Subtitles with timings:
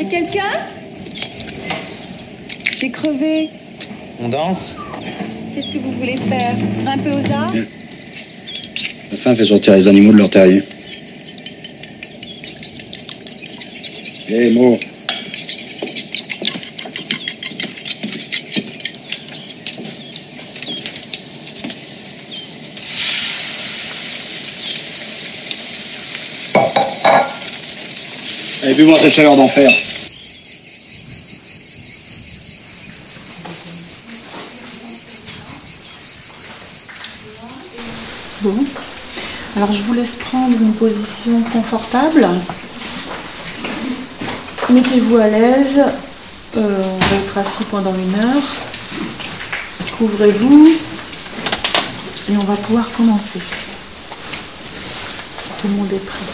[0.00, 0.56] C'est quelqu'un?
[2.78, 3.50] J'ai crevé.
[4.22, 4.74] On danse?
[5.54, 6.54] Qu'est-ce que vous voulez faire?
[6.82, 7.54] Grimper aux arbres
[9.10, 10.62] La faim fait sortir les animaux de leur terrier.
[14.30, 14.78] Hé, Mo.
[28.62, 29.70] Allez, bu-moi cette chaleur d'enfer.
[38.42, 38.54] Bon.
[39.60, 42.26] Alors je vous laisse prendre une position confortable.
[44.70, 45.82] Mettez-vous à l'aise.
[46.56, 48.42] Euh, on va être assis pendant une heure.
[49.98, 50.72] Couvrez-vous.
[52.30, 53.40] Et on va pouvoir commencer.
[55.42, 56.24] Si tout le monde est prêt.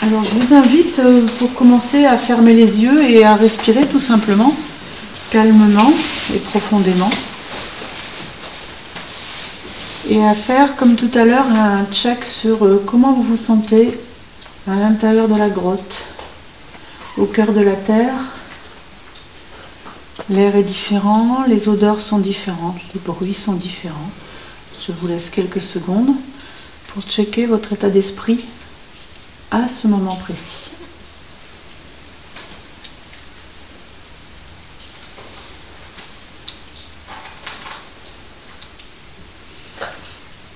[0.00, 4.00] Alors je vous invite euh, pour commencer à fermer les yeux et à respirer tout
[4.00, 4.56] simplement,
[5.30, 5.92] calmement
[6.34, 7.10] et profondément.
[10.10, 13.96] Et à faire comme tout à l'heure un check sur euh, comment vous vous sentez
[14.66, 16.02] à l'intérieur de la grotte,
[17.16, 18.14] au cœur de la terre.
[20.28, 24.10] L'air est différent, les odeurs sont différentes, les bruits sont différents.
[24.84, 26.16] Je vous laisse quelques secondes
[26.88, 28.44] pour checker votre état d'esprit
[29.52, 30.70] à ce moment précis.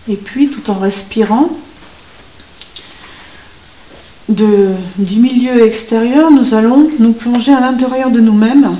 [0.09, 1.51] Et puis, tout en respirant,
[4.29, 8.77] du milieu extérieur, nous allons nous plonger à l'intérieur de nous-mêmes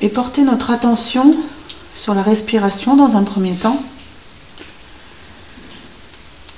[0.00, 1.34] et porter notre attention
[1.94, 3.82] sur la respiration dans un premier temps,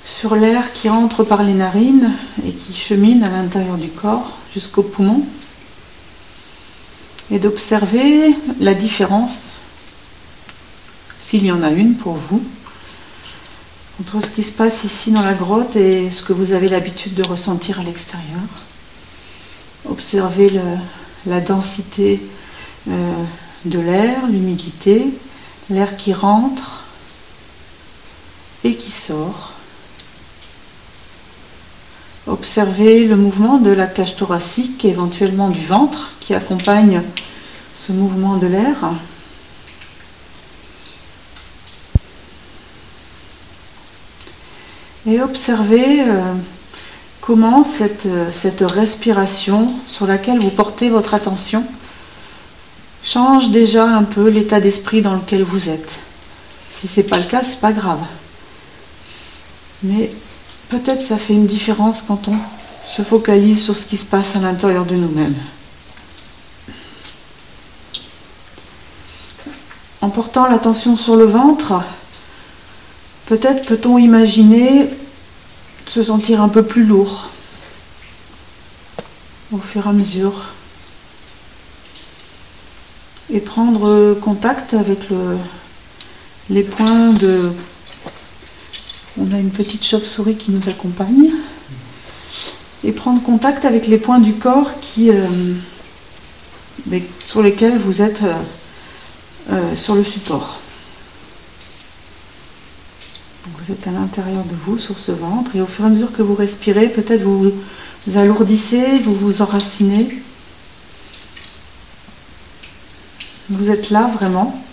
[0.05, 2.11] sur l'air qui entre par les narines
[2.45, 5.23] et qui chemine à l'intérieur du corps jusqu'au poumon,
[7.31, 9.60] et d'observer la différence,
[11.31, 12.43] s'il y en a une pour vous,
[14.01, 17.13] entre ce qui se passe ici dans la grotte et ce que vous avez l'habitude
[17.13, 18.49] de ressentir à l'extérieur.
[19.89, 20.51] Observez
[21.25, 22.19] la densité
[22.89, 23.13] euh,
[23.63, 25.05] de l'air, l'humidité,
[25.69, 26.83] l'air qui rentre
[28.65, 29.53] et qui sort.
[32.27, 37.01] Observez le mouvement de la cage thoracique, éventuellement du ventre, qui accompagne
[37.73, 38.91] ce mouvement de l'air.
[45.07, 46.33] Et observez euh,
[47.21, 51.63] comment cette, cette respiration sur laquelle vous portez votre attention
[53.03, 55.99] change déjà un peu l'état d'esprit dans lequel vous êtes.
[56.71, 58.01] Si ce n'est pas le cas, c'est pas grave.
[59.83, 60.11] Mais
[60.69, 62.37] peut-être ça fait une différence quand on
[62.85, 65.35] se focalise sur ce qui se passe à l'intérieur de nous-mêmes.
[70.01, 71.83] En portant l'attention sur le ventre,
[73.31, 74.89] peut-être peut-on imaginer
[75.85, 77.29] se sentir un peu plus lourd
[79.53, 80.47] au fur et à mesure
[83.31, 85.37] et prendre contact avec le,
[86.49, 87.53] les points de...
[89.17, 91.31] On a une petite chauve-souris qui nous accompagne.
[92.83, 95.27] Et prendre contact avec les points du corps euh,
[97.23, 98.33] sur lesquels vous êtes euh,
[99.53, 100.60] euh, sur le support.
[103.45, 106.11] Vous êtes à l'intérieur de vous, sur ce ventre, et au fur et à mesure
[106.11, 107.51] que vous respirez, peut-être vous
[108.05, 110.21] vous alourdissez, vous vous enracinez.
[113.49, 114.63] Vous êtes là vraiment,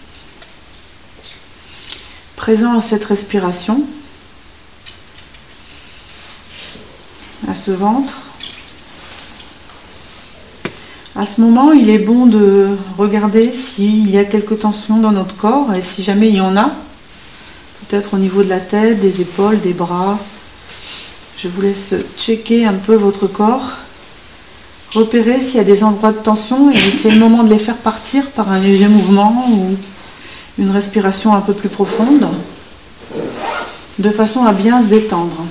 [2.37, 3.83] présent à cette respiration,
[7.49, 8.15] à ce ventre.
[11.17, 12.69] À ce moment, il est bon de
[12.99, 16.57] regarder s'il y a quelques tensions dans notre corps et si jamais il y en
[16.57, 16.71] a,
[17.89, 20.19] peut-être au niveau de la tête, des épaules, des bras.
[21.37, 23.73] Je vous laisse checker un peu votre corps
[24.93, 27.77] repérer s'il y a des endroits de tension et c'est le moment de les faire
[27.77, 29.77] partir par un léger mouvement ou
[30.59, 32.27] une respiration un peu plus profonde,
[33.99, 35.45] de façon à bien se détendre.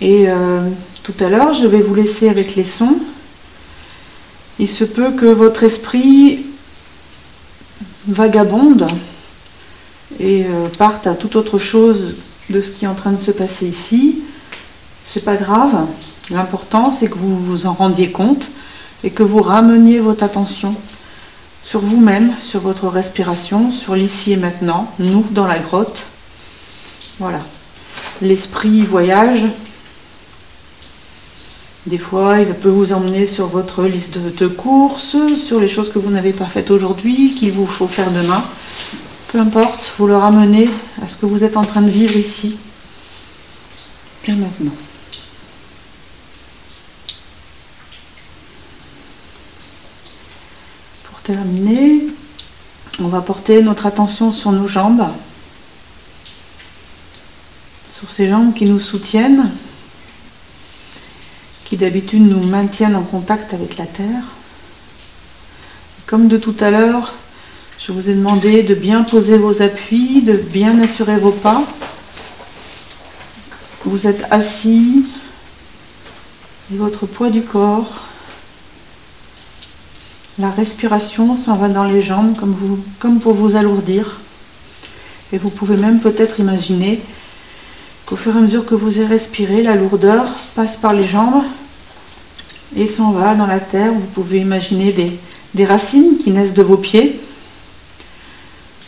[0.00, 0.68] Et euh,
[1.02, 2.98] tout à l'heure, je vais vous laisser avec les sons.
[4.58, 6.45] Il se peut que votre esprit
[8.08, 8.86] vagabonde
[10.20, 12.14] et euh, parte à toute autre chose
[12.50, 14.22] de ce qui est en train de se passer ici.
[15.12, 15.86] C'est pas grave.
[16.30, 18.50] L'important, c'est que vous vous en rendiez compte
[19.04, 20.74] et que vous rameniez votre attention
[21.62, 26.04] sur vous-même, sur votre respiration, sur l'ici et maintenant, nous dans la grotte.
[27.18, 27.40] Voilà.
[28.22, 29.46] L'esprit voyage.
[31.86, 36.00] Des fois, il peut vous emmener sur votre liste de, courses, sur les choses que
[36.00, 38.42] vous n'avez pas faites aujourd'hui, qu'il vous faut faire demain.
[39.28, 40.68] Peu importe, vous le ramenez
[41.00, 42.56] à ce que vous êtes en train de vivre ici
[44.26, 44.74] et maintenant.
[51.04, 52.08] Pour terminer,
[52.98, 55.06] on va porter notre attention sur nos jambes,
[57.92, 59.52] sur ces jambes qui nous soutiennent,
[61.66, 64.22] qui d'habitude nous maintiennent en contact avec la terre.
[66.06, 67.12] Comme de tout à l'heure,
[67.78, 71.64] je vous ai demandé de bien poser vos appuis, de bien assurer vos pas.
[73.84, 75.06] Vous êtes assis
[76.72, 78.06] et votre poids du corps,
[80.38, 84.20] la respiration s'en va dans les jambes comme, comme pour vous alourdir.
[85.32, 87.00] Et vous pouvez même peut-être imaginer
[88.06, 90.24] qu'au fur et à mesure que vous respirez, la lourdeur
[90.54, 91.42] passe par les jambes
[92.76, 93.92] et s'en va dans la terre.
[93.92, 94.94] Vous pouvez imaginer
[95.54, 97.20] des racines qui naissent de vos pieds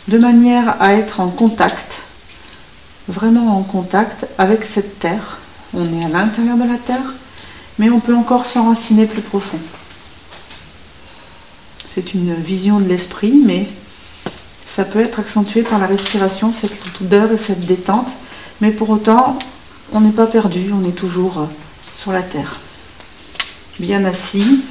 [0.07, 2.01] de manière à être en contact,
[3.07, 5.37] vraiment en contact avec cette terre.
[5.73, 7.13] On est à l'intérieur de la terre,
[7.77, 9.59] mais on peut encore s'enraciner plus profond.
[11.85, 13.67] C'est une vision de l'esprit, mais
[14.65, 18.07] ça peut être accentué par la respiration, cette lourdeur et cette détente.
[18.61, 19.39] Mais pour autant,
[19.93, 21.47] on n'est pas perdu, on est toujours
[21.93, 22.59] sur la terre.
[23.79, 24.61] Bien assis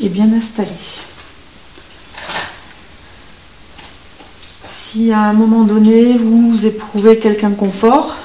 [0.00, 0.70] et bien installé.
[4.66, 8.16] Si à un moment donné vous éprouvez quelqu'un confort,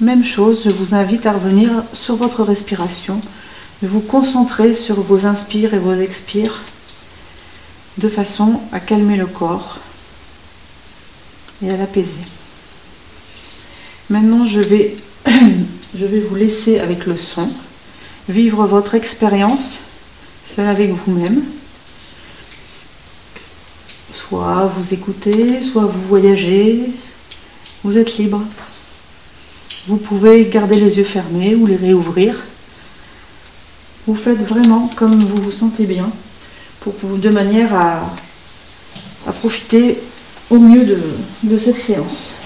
[0.00, 3.20] même chose, je vous invite à revenir sur votre respiration,
[3.82, 6.60] de vous concentrer sur vos inspires et vos expires
[7.98, 9.78] de façon à calmer le corps
[11.62, 12.08] et à l'apaiser.
[14.10, 17.48] Maintenant, je vais, je vais vous laisser avec le son,
[18.28, 19.80] vivre votre expérience,
[20.54, 21.42] seul avec vous-même.
[24.12, 26.90] Soit vous écoutez, soit vous voyagez,
[27.84, 28.42] vous êtes libre.
[29.88, 32.36] Vous pouvez garder les yeux fermés ou les réouvrir.
[34.06, 36.10] Vous faites vraiment comme vous vous sentez bien,
[36.80, 38.02] pour, de manière à,
[39.40, 39.98] profiter
[40.52, 40.84] au mieux
[41.42, 42.41] de cette séance.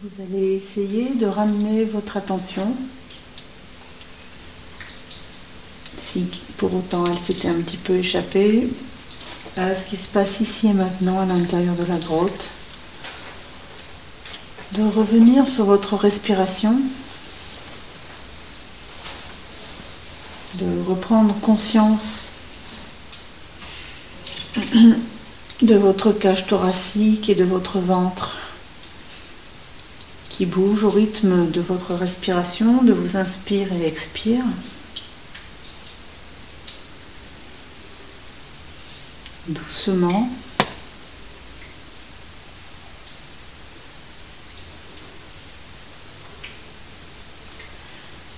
[0.00, 2.72] Vous allez essayer de ramener votre attention,
[6.12, 6.26] si
[6.56, 8.68] pour autant elle s'était un petit peu échappée,
[9.56, 12.48] à ce qui se passe ici et maintenant à l'intérieur de la grotte.
[14.72, 16.80] De revenir sur votre respiration,
[20.54, 22.27] de reprendre conscience
[25.68, 28.38] de votre cage thoracique et de votre ventre
[30.30, 34.44] qui bouge au rythme de votre respiration, de vous inspire et expire.
[39.48, 40.30] Doucement.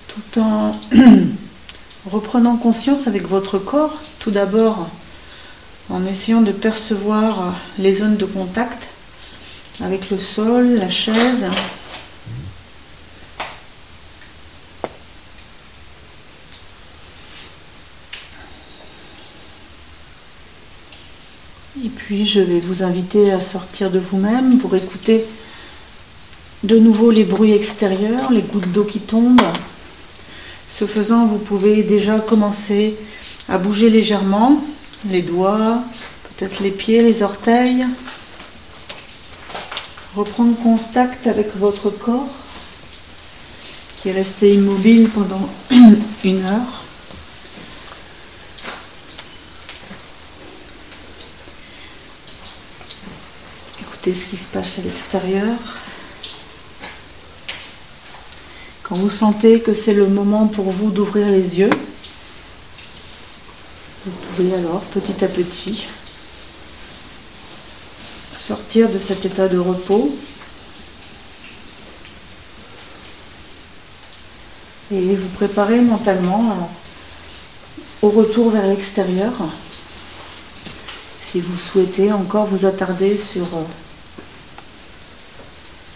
[0.09, 0.77] Tout en
[2.11, 4.89] reprenant conscience avec votre corps, tout d'abord
[5.91, 8.83] en essayant de percevoir les zones de contact
[9.83, 11.45] avec le sol, la chaise.
[21.83, 25.25] Et puis je vais vous inviter à sortir de vous-même pour écouter
[26.63, 29.41] de nouveau les bruits extérieurs, les gouttes d'eau qui tombent.
[30.69, 32.95] Ce faisant, vous pouvez déjà commencer
[33.49, 34.63] à bouger légèrement
[35.09, 35.83] les doigts,
[36.23, 37.85] peut-être les pieds, les orteils.
[40.15, 42.27] Reprendre contact avec votre corps
[43.97, 45.49] qui est resté immobile pendant
[46.23, 46.83] une heure.
[53.79, 55.57] Écoutez ce qui se passe à l'extérieur.
[58.83, 61.69] Quand vous sentez que c'est le moment pour vous d'ouvrir les yeux,
[64.05, 65.85] vous pouvez alors petit à petit
[68.37, 70.15] sortir de cet état de repos
[74.91, 76.71] et vous préparer mentalement
[78.01, 79.31] au retour vers l'extérieur.
[81.31, 83.47] Si vous souhaitez encore vous attarder sur,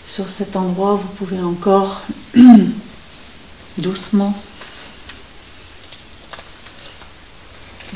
[0.07, 2.03] sur cet endroit, vous pouvez encore
[3.79, 4.33] doucement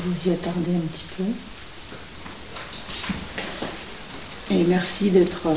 [0.04, 1.24] vous y attarder un petit peu.
[4.54, 5.48] Et merci d'être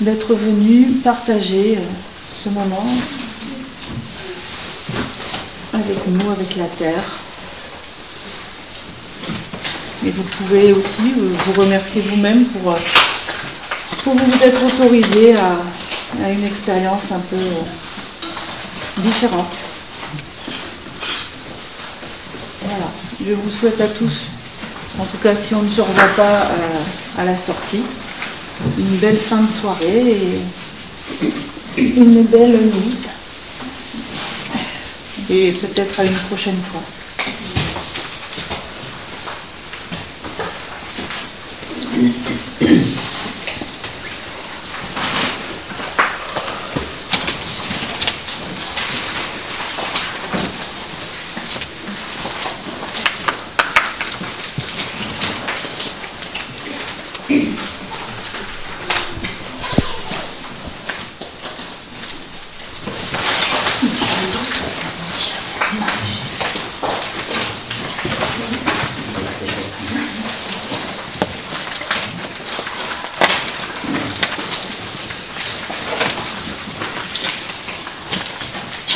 [0.00, 1.82] d'être venu partager euh,
[2.42, 2.86] ce moment
[5.74, 7.04] avec nous, avec la Terre.
[10.06, 12.78] Et vous pouvez aussi vous remercier vous-même pour, euh,
[14.02, 15.58] pour vous être autorisé à,
[16.24, 19.58] à une expérience un peu euh, différente.
[22.62, 22.90] Voilà.
[23.26, 24.30] Je vous souhaite à tous,
[24.98, 27.82] en tout cas si on ne se revoit pas euh, à la sortie,
[28.78, 30.16] une belle fin de soirée
[31.76, 32.96] et une belle nuit.
[35.28, 36.82] Et peut-être à une prochaine fois.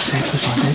[0.06, 0.74] Vous avez besoin d'aide